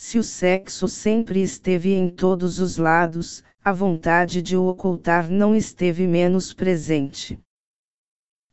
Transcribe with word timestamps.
Se 0.00 0.16
o 0.16 0.22
sexo 0.22 0.86
sempre 0.86 1.42
esteve 1.42 1.92
em 1.92 2.08
todos 2.08 2.60
os 2.60 2.76
lados, 2.76 3.42
a 3.64 3.72
vontade 3.72 4.40
de 4.40 4.56
o 4.56 4.68
ocultar 4.68 5.28
não 5.28 5.56
esteve 5.56 6.06
menos 6.06 6.54
presente. 6.54 7.36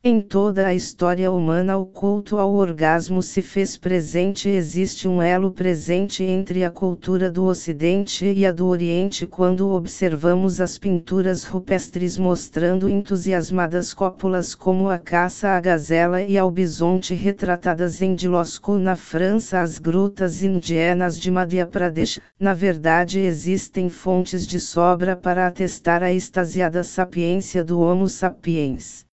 Em 0.08 0.20
toda 0.20 0.68
a 0.68 0.72
história 0.72 1.32
humana, 1.32 1.76
o 1.76 1.84
culto 1.84 2.38
ao 2.38 2.54
orgasmo 2.54 3.20
se 3.20 3.42
fez 3.42 3.76
presente. 3.76 4.48
Existe 4.48 5.08
um 5.08 5.20
elo 5.20 5.50
presente 5.50 6.22
entre 6.22 6.62
a 6.62 6.70
cultura 6.70 7.28
do 7.28 7.44
Ocidente 7.44 8.24
e 8.24 8.46
a 8.46 8.52
do 8.52 8.68
Oriente 8.68 9.26
quando 9.26 9.68
observamos 9.70 10.60
as 10.60 10.78
pinturas 10.78 11.42
rupestres 11.42 12.16
mostrando 12.16 12.88
entusiasmadas 12.88 13.92
cópulas 13.92 14.54
como 14.54 14.88
a 14.88 14.96
caça 14.96 15.48
à 15.48 15.60
gazela 15.60 16.22
e 16.22 16.38
ao 16.38 16.52
bisonte 16.52 17.12
retratadas 17.12 18.00
em 18.00 18.14
Dilosco 18.14 18.78
na 18.78 18.94
França. 18.94 19.58
As 19.58 19.76
grutas 19.76 20.40
indígenas 20.40 21.18
de 21.18 21.32
Madhya 21.32 21.66
Pradesh, 21.66 22.20
na 22.38 22.54
verdade, 22.54 23.18
existem 23.18 23.88
fontes 23.88 24.46
de 24.46 24.60
sobra 24.60 25.16
para 25.16 25.48
atestar 25.48 26.00
a 26.04 26.12
extasiada 26.12 26.84
sapiência 26.84 27.64
do 27.64 27.80
Homo 27.80 28.08
sapiens. 28.08 29.05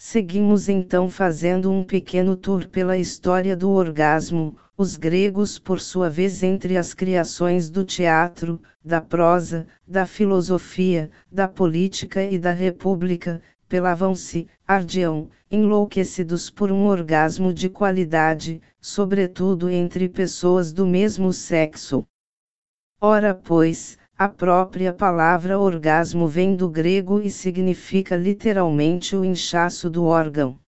Seguimos 0.00 0.68
então 0.68 1.10
fazendo 1.10 1.72
um 1.72 1.82
pequeno 1.82 2.36
tour 2.36 2.68
pela 2.68 2.96
história 2.96 3.56
do 3.56 3.68
orgasmo, 3.70 4.56
os 4.76 4.96
gregos, 4.96 5.58
por 5.58 5.80
sua 5.80 6.08
vez, 6.08 6.40
entre 6.44 6.76
as 6.76 6.94
criações 6.94 7.68
do 7.68 7.84
teatro, 7.84 8.62
da 8.84 9.00
prosa, 9.00 9.66
da 9.84 10.06
filosofia, 10.06 11.10
da 11.32 11.48
política 11.48 12.22
e 12.22 12.38
da 12.38 12.52
república, 12.52 13.42
pelavam-se, 13.68 14.46
ardiam, 14.64 15.28
enlouquecidos 15.50 16.48
por 16.48 16.70
um 16.70 16.86
orgasmo 16.86 17.52
de 17.52 17.68
qualidade, 17.68 18.62
sobretudo 18.80 19.68
entre 19.68 20.08
pessoas 20.08 20.72
do 20.72 20.86
mesmo 20.86 21.32
sexo. 21.32 22.06
Ora, 23.00 23.34
pois, 23.34 23.97
a 24.20 24.28
própria 24.28 24.92
palavra 24.92 25.60
orgasmo 25.60 26.26
vem 26.26 26.56
do 26.56 26.68
grego 26.68 27.20
e 27.20 27.30
significa 27.30 28.16
literalmente 28.16 29.14
o 29.14 29.24
inchaço 29.24 29.88
do 29.88 30.06
órgão. 30.06 30.58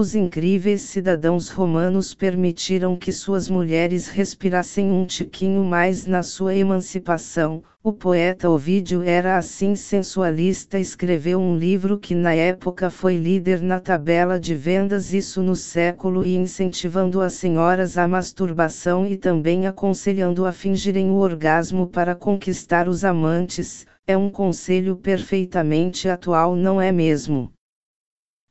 Os 0.00 0.14
incríveis 0.14 0.82
cidadãos 0.82 1.48
romanos 1.48 2.14
permitiram 2.14 2.94
que 2.96 3.10
suas 3.10 3.50
mulheres 3.50 4.06
respirassem 4.06 4.92
um 4.92 5.04
tiquinho 5.04 5.64
mais 5.64 6.06
na 6.06 6.22
sua 6.22 6.54
emancipação. 6.54 7.64
O 7.82 7.92
poeta 7.92 8.48
Ovídio 8.48 9.02
era 9.02 9.36
assim 9.36 9.74
sensualista, 9.74 10.78
escreveu 10.78 11.40
um 11.40 11.58
livro 11.58 11.98
que 11.98 12.14
na 12.14 12.32
época 12.32 12.90
foi 12.90 13.16
líder 13.16 13.60
na 13.60 13.80
tabela 13.80 14.38
de 14.38 14.54
vendas, 14.54 15.12
isso 15.12 15.42
no 15.42 15.56
século 15.56 16.24
e 16.24 16.36
incentivando 16.36 17.20
as 17.20 17.32
senhoras 17.32 17.98
à 17.98 18.06
masturbação 18.06 19.04
e 19.04 19.16
também 19.16 19.66
aconselhando 19.66 20.46
a 20.46 20.52
fingirem 20.52 21.10
o 21.10 21.16
orgasmo 21.16 21.88
para 21.88 22.14
conquistar 22.14 22.88
os 22.88 23.04
amantes. 23.04 23.84
É 24.06 24.16
um 24.16 24.30
conselho 24.30 24.94
perfeitamente 24.94 26.08
atual, 26.08 26.54
não 26.54 26.80
é 26.80 26.92
mesmo? 26.92 27.50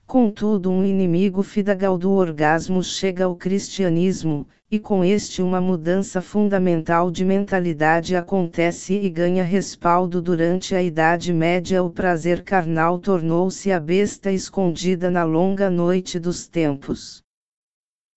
Contudo, 0.07 0.71
um 0.71 0.85
inimigo 0.85 1.43
fidagal 1.43 1.97
do 1.97 2.11
orgasmo 2.13 2.81
chega 2.81 3.25
ao 3.25 3.35
cristianismo, 3.35 4.47
e 4.71 4.79
com 4.79 5.03
este 5.03 5.41
uma 5.41 5.59
mudança 5.59 6.21
fundamental 6.21 7.11
de 7.11 7.25
mentalidade 7.25 8.15
acontece 8.15 8.93
e 8.93 9.09
ganha 9.09 9.43
respaldo 9.43 10.21
durante 10.21 10.73
a 10.73 10.81
Idade 10.81 11.33
Média. 11.33 11.83
O 11.83 11.89
prazer 11.89 12.41
carnal 12.41 12.99
tornou-se 12.99 13.69
a 13.69 13.81
besta 13.81 14.31
escondida 14.31 15.11
na 15.11 15.25
longa 15.25 15.69
noite 15.69 16.17
dos 16.17 16.47
tempos. 16.47 17.21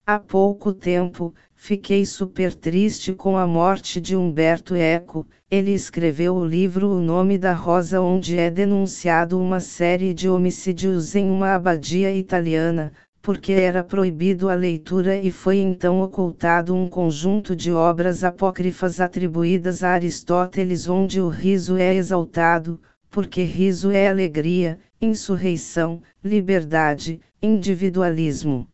Há 0.06 0.18
pouco 0.18 0.72
tempo, 0.72 1.34
Fiquei 1.62 2.06
super 2.06 2.54
triste 2.54 3.12
com 3.12 3.36
a 3.36 3.46
morte 3.46 4.00
de 4.00 4.16
Humberto 4.16 4.74
Eco. 4.74 5.26
Ele 5.50 5.72
escreveu 5.72 6.34
o 6.34 6.44
livro 6.44 6.88
O 6.88 7.02
Nome 7.02 7.36
da 7.36 7.52
Rosa, 7.52 8.00
onde 8.00 8.38
é 8.38 8.50
denunciado 8.50 9.38
uma 9.38 9.60
série 9.60 10.14
de 10.14 10.26
homicídios 10.26 11.14
em 11.14 11.30
uma 11.30 11.54
abadia 11.54 12.14
italiana, 12.14 12.94
porque 13.20 13.52
era 13.52 13.84
proibido 13.84 14.48
a 14.48 14.54
leitura 14.54 15.18
e 15.18 15.30
foi 15.30 15.58
então 15.58 16.00
ocultado 16.00 16.74
um 16.74 16.88
conjunto 16.88 17.54
de 17.54 17.70
obras 17.70 18.24
apócrifas 18.24 18.98
atribuídas 18.98 19.84
a 19.84 19.90
Aristóteles, 19.90 20.88
onde 20.88 21.20
o 21.20 21.28
riso 21.28 21.76
é 21.76 21.94
exaltado, 21.94 22.80
porque 23.10 23.42
riso 23.42 23.90
é 23.90 24.08
alegria, 24.08 24.78
insurreição, 24.98 26.00
liberdade, 26.24 27.20
individualismo. 27.42 28.66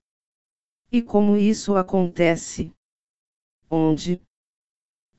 E 0.91 1.02
como 1.02 1.36
isso 1.36 1.74
acontece? 1.74 2.72
Onde? 3.69 4.22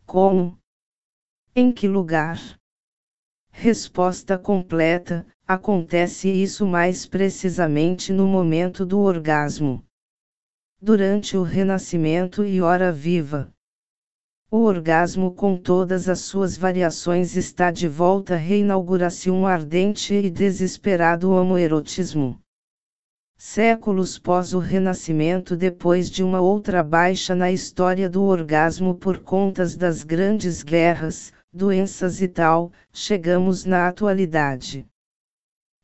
Como? 0.06 0.58
Em 1.54 1.74
que 1.74 1.90
lugar? 1.90 2.38
Resposta 3.52 4.38
completa: 4.38 5.28
acontece 5.46 6.30
isso 6.30 6.66
mais 6.66 7.06
precisamente 7.06 8.14
no 8.14 8.28
momento 8.28 8.86
do 8.86 9.00
orgasmo. 9.00 9.84
Durante 10.80 11.36
o 11.36 11.44
renascimento 11.44 12.46
e 12.46 12.62
hora 12.62 12.92
viva. 12.92 13.52
O 14.50 14.60
orgasmo, 14.60 15.34
com 15.34 15.58
todas 15.58 16.08
as 16.08 16.22
suas 16.22 16.56
variações, 16.56 17.36
está 17.36 17.72
de 17.72 17.90
volta. 17.90 18.38
Reinaugura-se 18.38 19.30
um 19.30 19.46
ardente 19.46 20.14
e 20.14 20.30
desesperado 20.30 21.32
homoerotismo. 21.32 22.42
Séculos 23.40 24.18
pós 24.18 24.56
o 24.56 24.58
Renascimento, 24.58 25.56
depois 25.56 26.10
de 26.10 26.24
uma 26.24 26.42
outra 26.42 26.84
baixa 26.84 27.36
na 27.36 27.52
história 27.52 28.10
do 28.10 28.24
orgasmo 28.24 28.96
por 28.96 29.20
contas 29.20 29.76
das 29.76 30.04
grandes 30.04 30.64
guerras, 30.64 31.32
doenças 31.54 32.20
e 32.20 32.28
tal, 32.28 32.72
chegamos 32.92 33.64
na 33.64 33.88
atualidade. 33.88 34.88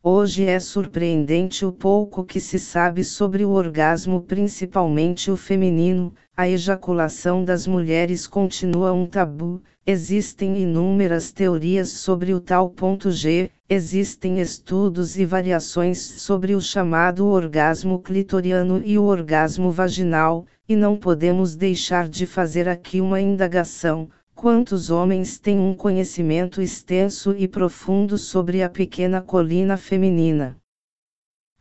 Hoje 0.06 0.44
é 0.44 0.60
surpreendente 0.60 1.66
o 1.66 1.72
pouco 1.72 2.26
que 2.26 2.42
se 2.42 2.60
sabe 2.60 3.06
sobre 3.06 3.46
o 3.46 3.52
orgasmo, 3.52 4.22
principalmente 4.22 5.32
o 5.32 5.38
feminino, 5.38 6.14
a 6.36 6.46
ejaculação 6.46 7.46
das 7.46 7.66
mulheres 7.66 8.28
continua 8.28 8.92
um 8.92 9.06
tabu, 9.06 9.64
existem 9.88 10.62
inúmeras 10.62 11.32
teorias 11.32 11.88
sobre 11.88 12.34
o 12.34 12.42
tal 12.42 12.70
ponto 12.70 13.12
G, 13.12 13.50
existem 13.70 14.42
estudos 14.42 15.18
e 15.18 15.26
variações 15.26 16.00
sobre 16.00 16.54
o 16.54 16.60
chamado 16.60 17.26
orgasmo 17.26 17.98
clitoriano 17.98 18.82
e 18.84 18.98
o 18.98 19.04
orgasmo 19.06 19.72
vaginal, 19.72 20.46
e 20.68 20.76
não 20.76 20.98
podemos 20.98 21.56
deixar 21.56 22.10
de 22.10 22.26
fazer 22.26 22.68
aqui 22.68 23.00
uma 23.00 23.22
indagação. 23.22 24.10
Quantos 24.36 24.90
homens 24.90 25.40
têm 25.40 25.58
um 25.58 25.74
conhecimento 25.74 26.62
extenso 26.62 27.34
e 27.38 27.48
profundo 27.48 28.18
sobre 28.18 28.62
a 28.62 28.70
pequena 28.70 29.22
colina 29.22 29.78
feminina? 29.78 30.58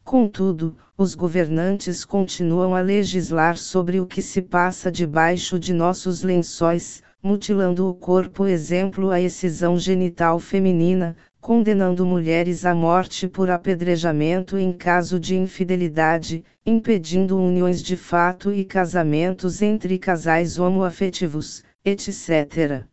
Contudo, 0.03 0.77
os 0.99 1.15
governantes 1.15 2.05
continuam 2.05 2.75
a 2.75 2.81
legislar 2.81 3.57
sobre 3.57 4.01
o 4.01 4.07
que 4.07 4.21
se 4.21 4.43
passa 4.43 4.91
debaixo 4.91 5.61
de 5.61 5.73
nossos 5.73 6.23
lençóis, 6.23 7.03
mutilando 7.23 7.89
o 7.89 7.95
corpo, 7.95 8.47
exemplo 8.47 9.11
a 9.11 9.21
excisão 9.21 9.79
genital 9.79 10.41
feminina, 10.41 11.17
condenando 11.41 12.05
mulheres 12.05 12.65
à 12.65 12.75
morte 12.75 13.29
por 13.29 13.49
apedrejamento 13.49 14.59
em 14.59 14.73
caso 14.73 15.21
de 15.21 15.37
infidelidade, 15.37 16.45
impedindo 16.67 17.39
uniões 17.39 17.81
de 17.81 17.97
fato 17.97 18.53
e 18.53 18.65
casamentos 18.65 19.63
entre 19.63 19.99
casais 19.99 20.59
homoafetivos, 20.59 21.63
etc. 21.85 22.87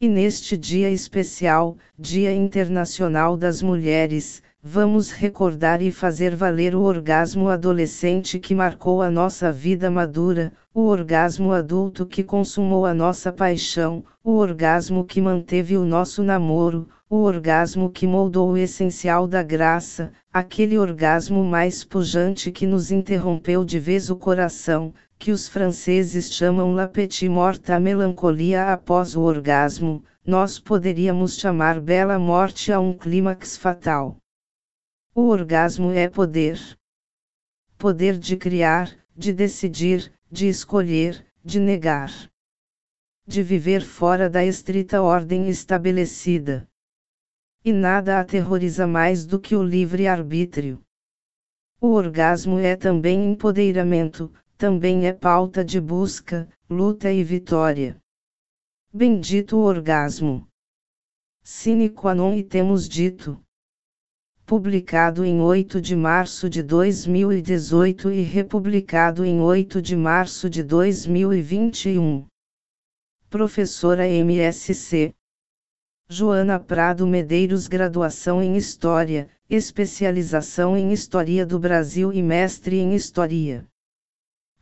E 0.00 0.08
neste 0.08 0.56
dia 0.56 0.90
especial, 0.90 1.76
Dia 1.98 2.32
Internacional 2.34 3.36
das 3.36 3.62
Mulheres, 3.62 4.42
vamos 4.62 5.10
recordar 5.10 5.80
e 5.80 5.90
fazer 5.90 6.36
valer 6.36 6.74
o 6.74 6.82
orgasmo 6.82 7.48
adolescente 7.48 8.38
que 8.38 8.54
marcou 8.54 9.00
a 9.00 9.10
nossa 9.10 9.50
vida 9.50 9.90
madura, 9.90 10.52
o 10.74 10.82
orgasmo 10.82 11.50
adulto 11.50 12.04
que 12.04 12.22
consumou 12.22 12.84
a 12.84 12.92
nossa 12.92 13.32
paixão, 13.32 14.04
o 14.22 14.32
orgasmo 14.32 15.04
que 15.04 15.20
manteve 15.20 15.76
o 15.76 15.84
nosso 15.84 16.22
namoro, 16.22 16.88
o 17.08 17.16
orgasmo 17.22 17.90
que 17.90 18.06
moldou 18.06 18.50
o 18.50 18.56
essencial 18.58 19.26
da 19.26 19.42
graça, 19.42 20.12
aquele 20.30 20.76
orgasmo 20.76 21.42
mais 21.42 21.82
pujante 21.82 22.52
que 22.52 22.66
nos 22.66 22.92
interrompeu 22.92 23.64
de 23.64 23.78
vez 23.78 24.10
o 24.10 24.16
coração, 24.16 24.92
que 25.18 25.32
os 25.32 25.48
franceses 25.48 26.32
chamam 26.32 26.72
la 26.72 26.86
petite 26.86 27.28
morte 27.28 27.72
a 27.72 27.80
melancolia 27.80 28.72
após 28.72 29.16
o 29.16 29.22
orgasmo, 29.22 30.04
nós 30.24 30.60
poderíamos 30.60 31.36
chamar 31.38 31.80
bela 31.80 32.18
morte 32.18 32.72
a 32.72 32.78
um 32.78 32.96
clímax 32.96 33.56
fatal. 33.56 34.16
O 35.14 35.22
orgasmo 35.22 35.90
é 35.90 36.08
poder. 36.08 36.60
Poder 37.76 38.16
de 38.16 38.36
criar, 38.36 38.96
de 39.16 39.32
decidir, 39.32 40.12
de 40.30 40.46
escolher, 40.46 41.26
de 41.44 41.58
negar. 41.58 42.12
De 43.26 43.42
viver 43.42 43.82
fora 43.82 44.30
da 44.30 44.44
estrita 44.44 45.02
ordem 45.02 45.48
estabelecida. 45.48 46.68
E 47.64 47.72
nada 47.72 48.20
aterroriza 48.20 48.86
mais 48.86 49.26
do 49.26 49.40
que 49.40 49.56
o 49.56 49.62
livre-arbítrio. 49.62 50.80
O 51.80 51.88
orgasmo 51.88 52.58
é 52.58 52.76
também 52.76 53.32
empoderamento, 53.32 54.32
também 54.58 55.06
é 55.06 55.12
pauta 55.12 55.64
de 55.64 55.80
busca, 55.80 56.48
luta 56.68 57.12
e 57.12 57.22
vitória. 57.22 57.96
Bendito 58.92 59.56
orgasmo. 59.56 60.48
Sine 61.44 61.88
qua 61.88 62.12
non 62.12 62.34
e 62.34 62.42
temos 62.42 62.88
dito 62.88 63.40
publicado 64.44 65.24
em 65.24 65.40
8 65.40 65.80
de 65.80 65.94
março 65.94 66.50
de 66.50 66.62
2018 66.62 68.10
e 68.10 68.22
republicado 68.22 69.24
em 69.24 69.40
8 69.40 69.80
de 69.80 69.94
março 69.94 70.50
de 70.50 70.64
2021. 70.64 72.26
Professora 73.30 74.08
MSc 74.08 75.14
Joana 76.08 76.58
Prado 76.58 77.06
Medeiros 77.06 77.68
Graduação 77.68 78.42
em 78.42 78.56
História, 78.56 79.28
especialização 79.48 80.76
em 80.76 80.92
História 80.92 81.46
do 81.46 81.60
Brasil 81.60 82.12
e 82.12 82.22
mestre 82.22 82.78
em 82.78 82.94
História. 82.94 83.68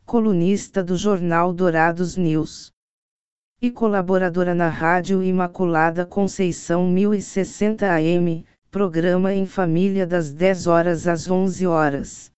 Colunista 0.07 0.81
do 0.81 0.95
jornal 0.95 1.51
Dourados 1.51 2.15
News. 2.15 2.71
E 3.61 3.69
colaboradora 3.69 4.55
na 4.55 4.69
Rádio 4.69 5.21
Imaculada 5.21 6.05
Conceição 6.05 6.89
1060 6.89 7.85
AM, 7.93 8.45
programa 8.71 9.33
em 9.33 9.45
família 9.45 10.07
das 10.07 10.31
10 10.31 10.65
horas 10.65 11.07
às 11.09 11.29
11 11.29 11.67
horas. 11.67 12.31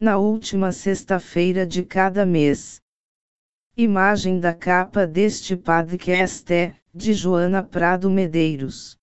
Na 0.00 0.16
última 0.16 0.72
sexta-feira 0.72 1.66
de 1.66 1.84
cada 1.84 2.24
mês. 2.24 2.80
Imagem 3.76 4.40
da 4.40 4.54
capa 4.54 5.06
deste 5.06 5.58
podcast 5.58 6.50
é, 6.50 6.74
de 6.94 7.12
Joana 7.12 7.62
Prado 7.62 8.08
Medeiros. 8.08 8.96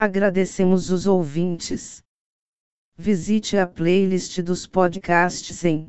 Agradecemos 0.00 0.90
os 0.90 1.06
ouvintes. 1.06 2.02
Visite 2.98 3.56
a 3.56 3.68
playlist 3.68 4.42
dos 4.42 4.66
podcasts 4.66 5.64
em 5.64 5.88